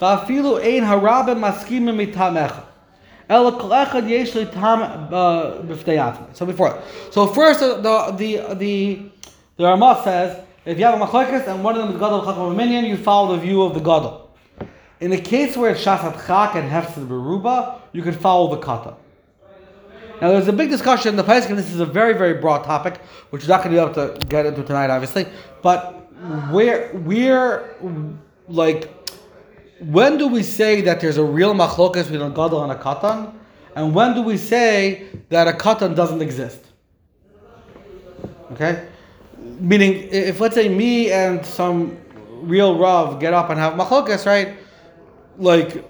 [0.00, 2.64] v'afilu ein harabim maskimim mitamecha.
[3.26, 6.36] El kol echad yesh li tam uh, atzmai.
[6.36, 6.78] So before,
[7.10, 9.02] so first uh, the the the
[9.56, 12.56] the Ramah says if you have a machlekes and one of them is gadol chacham
[12.56, 14.30] minion, you follow the view of the gadol.
[15.00, 18.94] In the case where it's shasat chak and hefsed beruba, you can follow the kata.
[20.20, 22.64] Now there's a big discussion in the Pesach, and this is a very very broad
[22.64, 22.98] topic,
[23.30, 25.26] which we're not going to be able to get into tonight, obviously.
[25.60, 25.92] But
[26.50, 27.74] where where
[28.48, 28.90] like
[29.80, 33.34] when do we say that there's a real machlokas between a gadol and a katan,
[33.74, 36.64] and when do we say that a katan doesn't exist?
[38.52, 38.86] Okay,
[39.44, 41.96] meaning if let's say me and some
[42.42, 44.56] real rav get up and have machlokas, right?
[45.38, 45.84] Like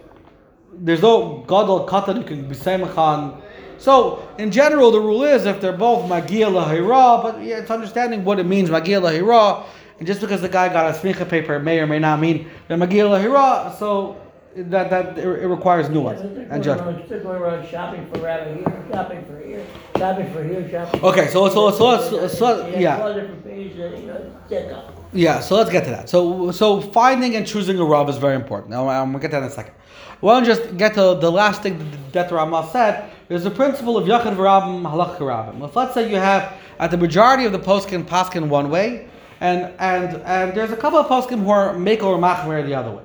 [0.72, 3.40] there's no gadol katan you can be semachan.
[3.78, 8.24] So in general, the rule is if they're both magia lahira, but yeah, it's understanding
[8.24, 9.64] what it means magia lahira.
[9.98, 12.76] And just because the guy got a smicha paper, may or may not mean the
[12.76, 13.76] magia lahira.
[13.78, 14.16] So
[14.56, 17.04] that that it, it requires nuance and judgment.
[17.06, 19.66] Still going around shopping for rabbit here, shopping for here,
[19.98, 21.00] shopping for here, shopping.
[21.00, 23.02] for Okay, so let's- so so let's- so yeah.
[23.02, 24.84] All different pages that, you know, check out.
[25.12, 26.08] Yeah, so let's get to that.
[26.08, 28.70] So, so finding and choosing a rav is very important.
[28.70, 29.74] Now, I'm gonna get to that in a second.
[30.20, 31.78] Well, just get to the last thing
[32.12, 33.04] that the Ramah said.
[33.28, 35.64] There's a principle of yachid v'rabim halach v'rabim.
[35.64, 39.08] If let's say you have at the majority of the poskim paskin one way,
[39.40, 42.90] and and and there's a couple of poskim who are make or machmer the other
[42.90, 43.03] way.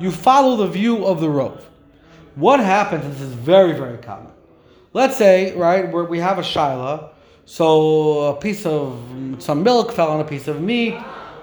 [0.00, 1.60] You follow the view of the rov.
[2.34, 3.04] What happens?
[3.04, 4.32] This is very very common.
[4.94, 7.10] Let's say right we have a shaila,
[7.44, 8.98] so a piece of
[9.38, 10.94] some milk fell on a piece of meat,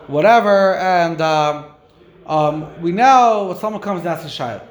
[0.07, 1.65] whatever, and um,
[2.25, 4.63] um, we now someone comes and asks a shaila.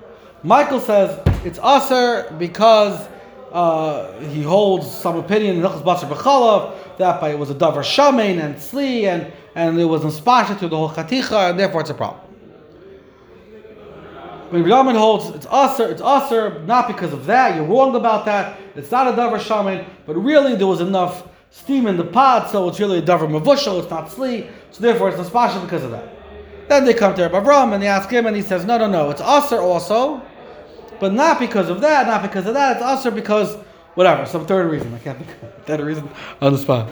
[0.42, 3.08] Michael says it's usher because
[3.52, 9.04] uh, he holds some opinion in that by it was a davar shamein and sli
[9.04, 12.25] and and it was inspired to the whole chaticha and therefore it's a problem.
[14.50, 17.56] When Rabbi holds it's usher, it's usher not because of that.
[17.56, 18.58] You're wrong about that.
[18.74, 22.68] It's not a davar shamein, but really there was enough steam in the pot, so
[22.68, 23.80] it's really a davar mavushal.
[23.80, 26.08] It's not sli, so therefore it's inspired because of that.
[26.68, 29.10] Then they come to Rabbi and they ask him, and he says, "No, no, no.
[29.10, 30.22] It's usher also."
[31.00, 32.76] but not because of that, not because of that.
[32.76, 33.56] It's also because
[33.94, 34.94] whatever, some third reason.
[34.94, 36.08] I can't think of a third reason
[36.40, 36.90] on the spot.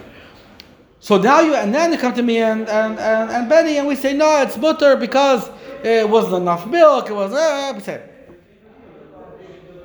[1.01, 3.87] So now you and then they come to me and and, and, and Benny and
[3.87, 5.51] we say no, it's butter because
[5.85, 7.11] it wasn't enough milk.
[7.11, 8.03] It was uh, we say.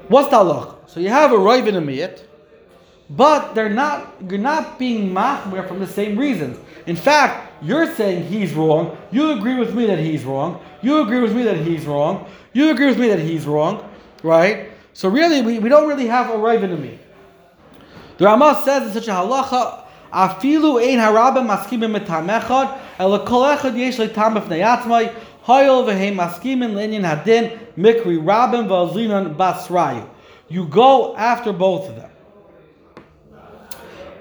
[0.08, 0.90] What's the halach?
[0.90, 2.24] So you have a rive and a miyat,
[3.10, 4.16] but they're not.
[4.28, 6.58] You're not being machmir from the same reasons.
[6.88, 8.98] In fact, you're saying he's wrong.
[9.12, 10.62] You agree with me that he's wrong.
[10.82, 12.28] You agree with me that he's wrong.
[12.54, 13.90] You agree with me that he's wrong
[14.24, 14.72] right?
[14.94, 17.00] So really, we, we don't really have a rive in me.
[18.18, 23.78] The Ramah says in such a halacha, afilu ein harabim maskimim metamechad, el kol echad
[23.78, 30.08] yesh leitam b'fnei hayol v'heim maskimin le'inyan hadin, mikri rabim v'azlinan basrayu.
[30.47, 32.12] You go after both of them.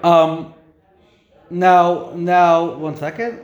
[0.03, 0.53] Um,
[1.49, 3.43] now, now, one second.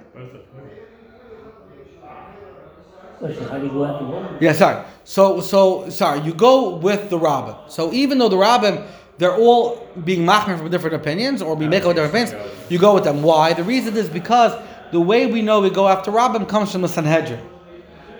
[3.17, 4.37] Question, how do you go after women?
[4.39, 4.85] Yeah, sorry.
[5.03, 6.19] So, so sorry.
[6.21, 7.55] You go with the rabbin.
[7.67, 8.83] So even though the rabbin,
[9.17, 13.05] they're all being machmir from different opinions or being making different opinions, you go with
[13.05, 13.23] them.
[13.23, 13.53] Why?
[13.53, 14.51] The reason is because
[14.91, 17.39] the way we know we go after rabbin comes from the Sanhedrin.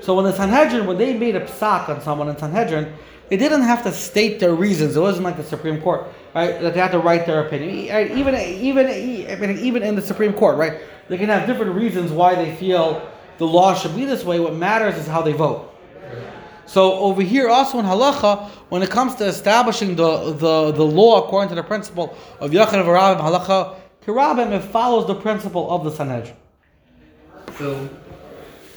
[0.01, 2.93] So when the Sanhedrin, when they made a psak on someone in Sanhedrin,
[3.29, 4.95] they didn't have to state their reasons.
[4.95, 6.05] It wasn't like the Supreme Court,
[6.35, 6.61] right?
[6.61, 7.71] That they had to write their opinion.
[8.17, 10.79] Even even even in the Supreme Court, right?
[11.07, 14.39] They can have different reasons why they feel the law should be this way.
[14.39, 15.71] What matters is how they vote.
[16.67, 21.23] So over here, also in halacha, when it comes to establishing the, the, the law
[21.23, 25.91] according to the principle of Yachid Varabim halacha kirabim, it follows the principle of the
[25.91, 26.35] Sanhedrin.
[27.57, 27.87] So,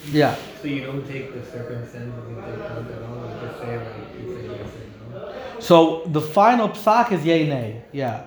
[0.06, 0.36] Yeah.
[0.62, 1.94] so you don't take the circumstances
[2.28, 3.28] into account at all.
[3.28, 3.86] You just say like
[4.20, 5.60] you say yes or no.
[5.60, 7.82] So the final psak is yay nay.
[7.92, 8.24] Yeah,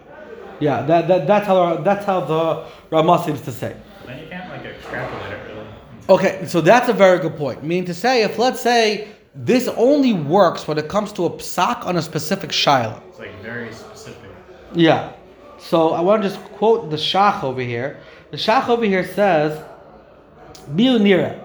[0.60, 0.81] yeah.
[0.84, 3.75] That, that that's how that's how the Ramah seems to say.
[4.05, 5.67] Then you can't like extrapolate it really.
[6.10, 7.63] Okay, so that's a very good point.
[7.63, 11.86] Meaning to say, if let's say this only works when it comes to a psak
[11.86, 13.01] on a specific shaila.
[13.10, 14.29] It's like very specific.
[14.73, 15.13] Yeah.
[15.57, 17.99] So I want to just quote the Shach over here.
[18.31, 19.63] The Shach over here says,
[20.75, 21.39] "Biu nira."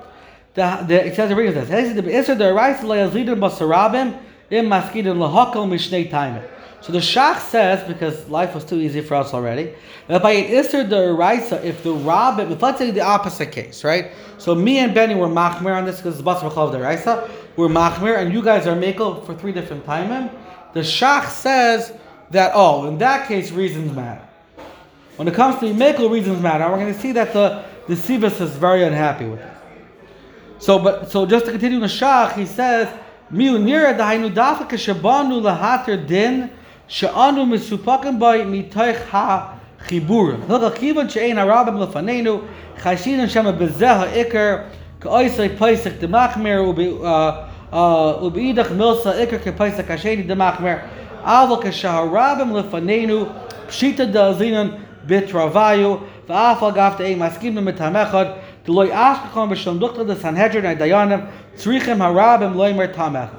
[0.56, 1.68] The, the, it says reads this.
[1.68, 4.18] "Hezid the the le'azidin basarabim
[4.50, 6.42] im maskidin lahakal mishnei taimim."
[6.80, 9.74] So the Shach says, because life was too easy for us already,
[10.06, 13.82] that by an Isser the Araisa, if the Rabbim, if let's say the opposite case,
[13.82, 14.12] right?
[14.38, 17.68] So me and Benny were machmir on this because it's Basar B'chalav the Araisa, we're
[17.68, 20.30] machmir, and you guys are makel for three different timim.
[20.74, 21.92] The Shach says
[22.30, 24.22] that, oh, in that case, reasons matter.
[25.16, 26.68] When it comes to Mekel, reasons matter.
[26.70, 29.55] We're going to see that the, the Sivas is very unhappy with it.
[30.58, 32.88] So, but so just to continue the Shach, he says,
[33.32, 36.48] Miu nira dahainu dafka shabanu lahater din
[36.86, 40.46] she'anu misupakim by mitoich ha chiburim.
[40.46, 42.46] Hilga kivan she'ein harabim lefanenu
[42.78, 50.24] chashin shema bezeh ha'ikr ka'oisai paisik demachmer ubi uh, uh, ubiidach milsa ikr ka'paisik hasheni
[50.24, 50.88] demachmer
[51.24, 53.26] aval kashaharabim lefanenu
[53.66, 63.30] pshita da'azinan bitravayu v'af al gaf te'ei maskim mitamechad The Sanhedrin Dayanim tzrichem harabim.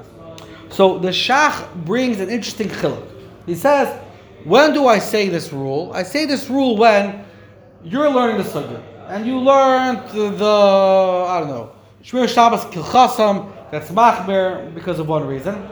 [0.70, 3.06] So the Shach brings an interesting chiluk.
[3.46, 3.88] He says,
[4.44, 5.92] when do I say this rule?
[5.94, 7.24] I say this rule when
[7.84, 13.90] you're learning the sugya and you learned the, I don't know Shemiras Shabbos Kehilchasah that's
[13.90, 15.68] machmer because of one reason,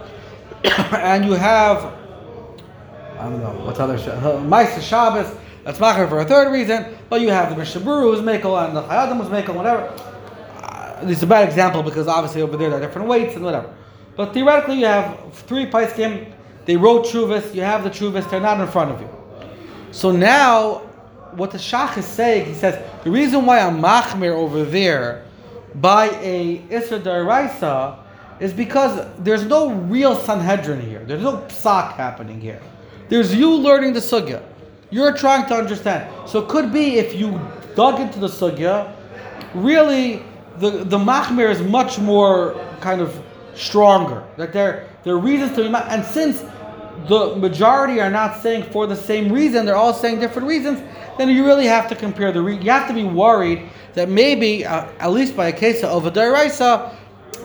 [0.65, 1.95] and you have
[3.19, 5.35] I don't know what's other uh, Ma'aser Shabbos
[5.67, 8.77] that's machmer for a third reason, but you have the Mishnah Berurah who's makel and
[8.77, 9.83] the Chayei Adam was makel, whatever.
[10.63, 13.75] Uh, it's a bad example because obviously over there there are different weights and whatever.
[14.15, 16.33] But theoretically, you have three paiskim.
[16.67, 17.53] They wrote truvas.
[17.53, 18.31] You have the truvas.
[18.31, 19.09] They're not in front of you.
[19.91, 20.83] So now,
[21.33, 25.25] what the shach is saying, he says the reason why I'm machmir over there
[25.75, 27.99] by a isra daraisa
[28.39, 31.05] is because there's no real sanhedrin here.
[31.05, 32.63] There's no psak happening here.
[33.09, 34.45] There's you learning the sugya.
[34.97, 36.09] You're trying to understand.
[36.27, 37.39] So it could be if you
[37.75, 38.91] dug into the sugya,
[39.53, 40.23] really
[40.59, 43.15] the the machmir is much more kind of
[43.55, 44.25] stronger.
[44.39, 46.43] That there there are reasons to be ma- and since
[47.09, 50.81] the majority are not saying for the same reason, they're all saying different reasons.
[51.19, 52.41] Then you really have to compare the.
[52.41, 56.07] Re- you have to be worried that maybe, uh, at least by a case of
[56.07, 56.95] a deraisa,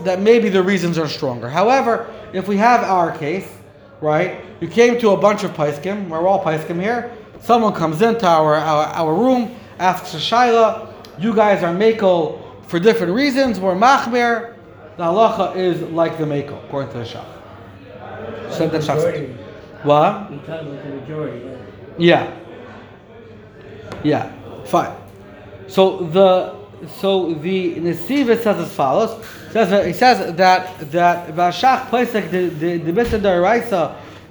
[0.05, 1.49] that maybe the reasons are stronger.
[1.49, 3.49] However, if we have our case,
[3.99, 7.11] right, you came to a bunch of paiskim, we're all paiskim here.
[7.41, 12.79] Someone comes into our, our, our room, asks a shaila, you guys are makel for
[12.79, 14.55] different reasons, we're machmer,
[14.97, 18.51] the halacha is like the makel, according to the shach.
[18.51, 19.37] So the shach.
[19.83, 20.31] What?
[20.31, 21.45] You're talking about the majority,
[21.97, 22.23] yeah.
[22.23, 22.37] Yeah.
[24.03, 24.63] Yeah.
[24.65, 24.95] Fine.
[25.67, 26.55] So the
[26.99, 29.25] so the Nesiva says as follows.
[29.51, 33.19] Says that, he says that that Vashach Pesach the the the Mitzvah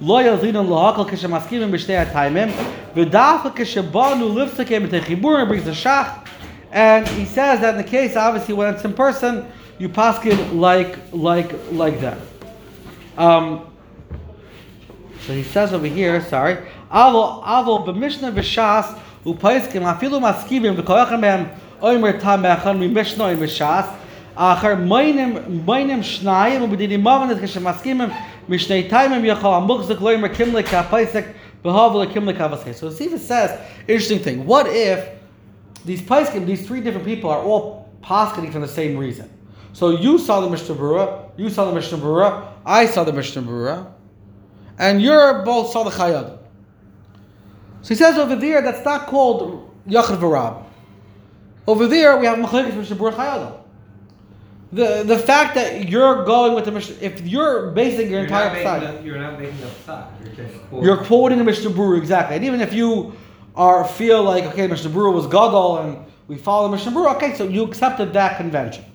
[0.00, 2.52] lo yazidon lahakal kishamaskimim b'shtei ha'taimim
[2.94, 6.26] v'dafka kishabanu livsakim b'techiburim brings the Shach
[6.70, 9.46] and he says that in the case obviously when it's in person
[9.78, 12.18] you paskin like like like that.
[13.16, 13.66] Um,
[15.26, 16.56] so he says over here, sorry,
[16.90, 23.92] Avo Avo b'Mishnah v'Shas u'Paiskim afilu maskivim v'koyachem mehem oimer tam me'achan mi'Mishnah v'Shas
[24.36, 28.08] אחר מיינים מיינים שניים ובדינים מובן כשמסכימים
[28.47, 29.21] Mishnei Taimim
[31.63, 34.45] Behav So the Siva says, interesting thing.
[34.45, 35.09] What if
[35.85, 39.29] these Paiskim, these three different people, are all posketing for the same reason?
[39.73, 43.43] So you saw the Mishnah Berurah, you saw the Mishnah Berurah, I saw the Mishnah
[43.43, 43.91] Berurah,
[44.77, 46.39] and you're both saw the chayad.
[47.81, 50.65] So he says over there, that's not called Yachid v'rab.
[51.67, 53.60] Over there, we have Machlekes Mishnah Berurah Chayyad.
[54.73, 58.63] The the fact that you're going with the Mishnah, if you're basing your You're entire
[58.63, 60.13] side, you're not making a thought.
[60.23, 60.85] You're just quoting.
[60.85, 63.13] you're quoting a Mishnah Berurah exactly, and even if you
[63.55, 67.43] are feel like okay, Mishnah Berurah was Gadol and we follow Mishnah Berurah, okay, so
[67.43, 68.85] you accepted that convention.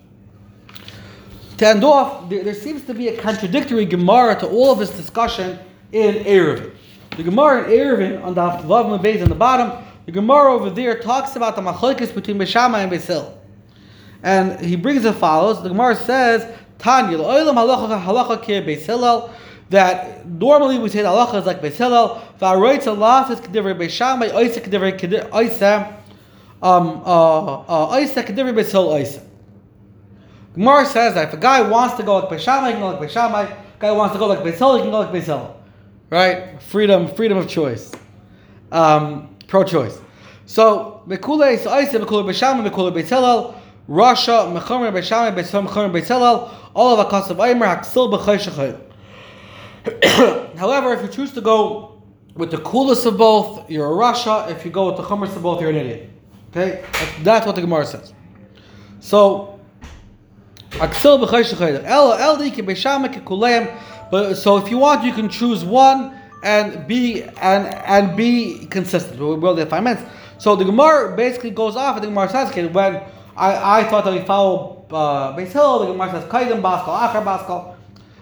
[1.58, 4.90] To end off, there, there seems to be a contradictory Gemara to all of this
[4.90, 5.58] discussion
[5.92, 6.72] in Eruvin.
[7.16, 10.98] The Gemara in Eruvin on the Vav Beis on the bottom, the Gemara over there
[10.98, 13.35] talks about the machlokes between Beis Shammai and Basil.
[14.26, 15.62] And he brings as follows.
[15.62, 16.44] The Gemara says,
[16.80, 19.30] Tanya, "L'olam halacha halacha ki Beis Hillel,"
[19.70, 22.20] that normally we say the halacha is like Beis Hillel.
[22.40, 25.92] Va'aroitz Allah is kedivrei Beis Shammai, oisa kedivrei kedi- oisa,
[26.60, 29.22] um, uh, uh, oisa kedivrei Beis Hillel oisa.
[30.54, 32.88] Gemara says that if a guy wants to go like Beis Shammai, he can go
[32.88, 33.46] like Beis Shammai.
[33.78, 35.54] Guy wants to go like Beis Hillel, he can go like Beis Hillel.
[36.10, 36.60] Right?
[36.60, 37.92] Freedom, freedom of choice.
[38.72, 40.00] Um, pro-choice.
[40.46, 43.54] So, Mekule, so Isa, Mekule Beis Shammai, Mekule Beis Hillel,
[43.88, 48.80] Rasha, Mechomer Beis Hillel, Mechomer Beis Hillel, all of Akasav Aimer, Haksil B'chai
[50.58, 52.02] However, if you choose to go
[52.34, 54.50] with the coolest of both, you're a Rasha.
[54.50, 56.10] If you go with the Chumrest of both, you're an idiot.
[56.50, 56.84] Okay?
[57.22, 58.12] That's- what the Gemara says.
[58.98, 59.60] So,
[60.70, 61.84] Aksil b'chay.
[61.84, 63.72] El el di kibeshama kikuleim.
[64.10, 69.18] But so if you want, you can choose one and be and and be consistent.
[69.18, 70.02] We will define minutes.
[70.38, 73.02] So the Gemara basically goes off, and the Gemara says, okay, when
[73.36, 77.76] I, I thought that we follow uh, the Gemara says kaidem baskal, achar baskal.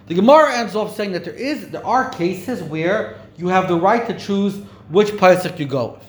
[0.06, 3.76] The Gemara ends off saying that there is there are cases where you have the
[3.76, 4.56] right to choose
[4.90, 6.04] which pasuk you go with.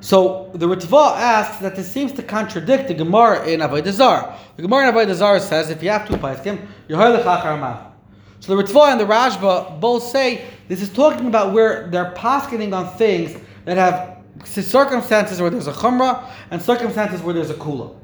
[0.00, 4.36] So the Ritva asks that this seems to contradict the Gemara in Avodah.
[4.56, 7.92] The Gemara in Avodah says if you have two paiskim, you're achar.
[8.40, 12.72] So the Ritva and the Rashba both say this is talking about where they're paskening
[12.72, 17.94] on things that have circumstances where there's a chumrah and circumstances where there's a kula.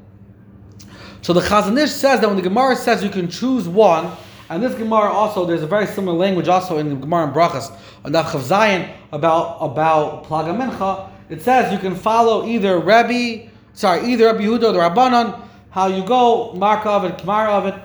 [1.21, 4.15] So the Chazon Ish says that when the Gemara says you can choose one,
[4.49, 7.75] and this Gemara also, there's a very similar language also in the Gemara in Brachas,
[8.03, 11.09] on Zayin, about, about Plaga Mincha.
[11.29, 15.87] It says you can follow either Rabbi, sorry, either Rabbi Yehuda or the Rabbanon, how
[15.87, 17.75] you go, Marka of it, of it.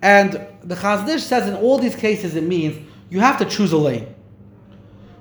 [0.00, 0.32] And
[0.64, 2.78] the Chazon Ish says in all these cases it means
[3.10, 4.14] you have to choose a lane.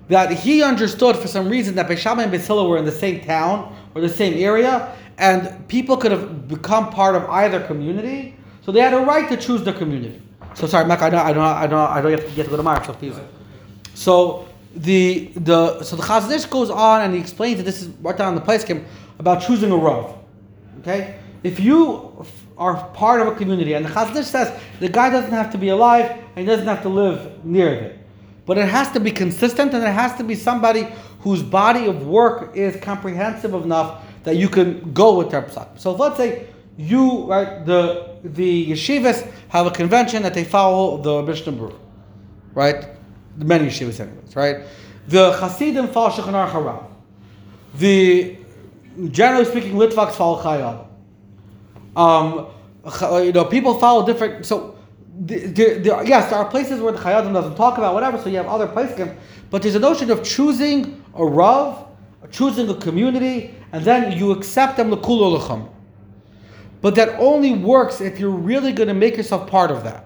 [0.10, 3.20] That he understood for some reason that Beis Shammai and Hillel were in the same
[3.22, 8.72] town or the same area, and people could have become part of either community, so
[8.72, 10.22] they had a right to choose their community.
[10.54, 12.50] So sorry, Mac, I don't, I don't, I don't, I don't have to, get to
[12.50, 13.16] go to Mark, so please.
[13.94, 17.90] So the the so the Chazon Ish goes on and he explains that this is
[18.02, 18.86] right down in the place Kim,
[19.20, 20.16] about choosing a rav.
[20.82, 22.26] Okay, if you
[22.58, 25.58] are part of a community, and the Chazon Ish says the guy doesn't have to
[25.58, 28.00] be alive and he doesn't have to live near it,
[28.48, 30.88] but it has to be consistent and it has to be somebody
[31.20, 35.78] whose body of work is comprehensive enough that you can go with their psak.
[35.78, 41.22] So let's say you right the the yeshivas have a convention that they follow the
[41.24, 41.78] Mishnah Berurah,
[42.54, 42.88] right?
[43.38, 44.66] The many yeshivas anyways, right?
[45.08, 46.86] The Hasidim follow Shulchan Aruch Harav.
[47.76, 48.38] The
[49.12, 50.88] generally speaking, Litvaks follow Chayal.
[51.96, 52.48] Um,
[53.26, 54.46] you know, people follow different.
[54.46, 54.77] So,
[55.26, 58.18] yes, there are places where the Chayei Adam doesn't talk about whatever.
[58.18, 59.10] So you have other places,
[59.50, 61.88] but there's a notion of choosing a rav,
[62.32, 65.70] choosing a community, and then you accept them l'kul l'chum.
[66.82, 70.06] But that only works if you're really going to make yourself part of that.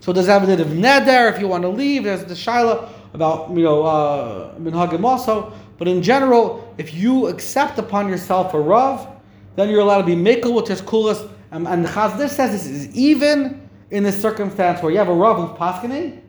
[0.00, 2.04] So there's evidence of neder if you want to leave.
[2.04, 5.52] There's the shaila about you know uh, minhagim also.
[5.78, 9.08] But in general, if you accept upon yourself a rav,
[9.56, 11.28] then you're allowed to be makel with his kulas.
[11.50, 13.59] And, the Chazon Ish says this is even
[13.90, 16.20] in this circumstance where you have a rav who's paskening,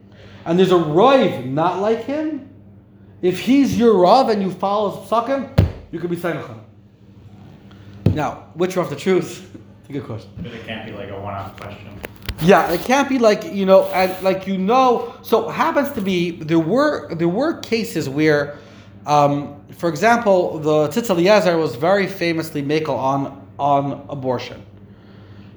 [0.46, 2.50] and there's a roiv not like him.
[3.22, 6.44] If he's your rav and you follow his psakim, you could be saying
[8.14, 9.42] Now, which rav to choose?
[9.82, 10.32] It's a good question.
[10.38, 12.00] But it can't be like a one-off question.
[12.42, 15.14] Yeah, it can't be like you know, and like you know.
[15.22, 18.58] So happens to be there were there were cases where,
[19.06, 24.66] um, for example, the Tzitz Eliezer was very famously makel on on abortion.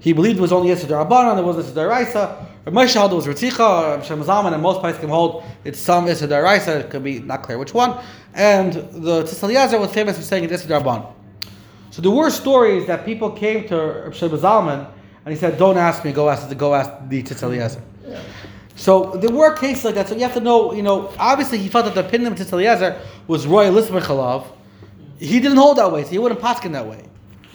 [0.05, 2.47] He believed it was only Yisrael Rabbanon, it wasn't Yisrael Raisa.
[2.67, 6.45] Moshe held it was Ritzicha, Shem Zalman, and most places can hold it's some Yisrael
[6.45, 6.81] Raisa.
[6.81, 7.99] It could be not clear which one.
[8.35, 11.13] And the Tzitz Eliezer was famous for saying it's Yisrael Rabbanon.
[11.91, 13.77] So there were stories that people came to
[14.11, 14.87] Shlomo Zalman
[15.25, 16.13] and he said, "Don't ask me.
[16.13, 17.81] Go ask the go ask the Tzitz Eliezer."
[18.77, 20.09] So there were cases like that.
[20.09, 20.75] So you have to know.
[20.75, 24.45] You know, obviously he felt that the opinion of Tzitz Eliezer was royal Chalav.
[25.19, 27.05] He didn't hold that way, so he wouldn't paskin that way.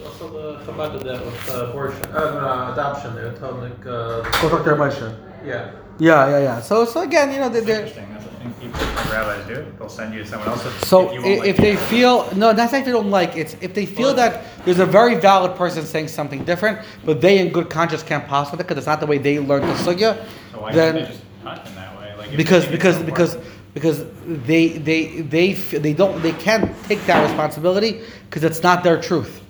[0.09, 3.15] Also, the Chabad did that with uh, abortion, uh, uh, adoption.
[3.15, 5.15] They would tell them, like, uh, Go talk to Rabbi Sher.
[5.45, 5.71] yeah.
[5.99, 6.61] Yeah, yeah, yeah.
[6.61, 8.07] So, so again, you know, they're, It's they're interesting.
[8.13, 8.79] That's the thing people,
[9.11, 9.65] rabbis do.
[9.77, 10.65] They'll send you to someone else.
[10.65, 11.79] if- So if you if like they it.
[11.79, 13.57] feel no, that's not if they don't like it.
[13.61, 17.51] If they feel that there's a very valid person saying something different, but they in
[17.51, 20.15] good conscience can't pass with it because it's not the way they learned the sugya,
[20.53, 22.15] So why can't then they just hunt in that way?
[22.17, 23.37] Like because because because
[23.73, 28.85] because they they they f- they don't they can't take that responsibility because it's not
[28.85, 29.41] their truth.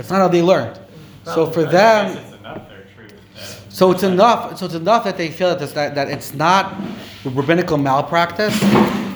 [0.00, 0.80] It's not how they learned.
[1.24, 3.12] So for them, it's enough their truth.
[3.34, 4.56] that- so it's enough.
[4.58, 6.74] So it's enough that they feel that this, that, that it's not
[7.24, 8.58] rabbinical malpractice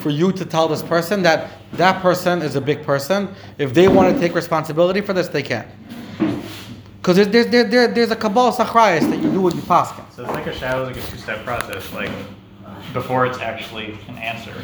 [0.02, 3.34] for you to tell this person that that person is a big person.
[3.56, 5.66] If they want to take responsibility for this, they can.
[6.98, 10.04] Because there's, there's, there, there, there's a Kabbalah Sachrayas that you do with your paskin.
[10.12, 11.90] So it's like a shadow, like a two-step process.
[11.94, 12.10] Like
[12.92, 14.54] before it's actually an answer.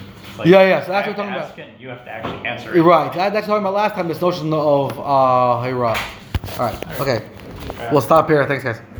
[0.40, 1.58] Like, Yeah, yeah, so that's what I'm talking about.
[1.58, 2.82] it, You have to actually answer it.
[2.82, 5.98] Right, that, that's what talking about last time, this notion of uh, Hira.
[6.58, 7.28] Alright, okay.
[7.92, 8.46] We'll stop here.
[8.46, 8.80] Thanks, guys.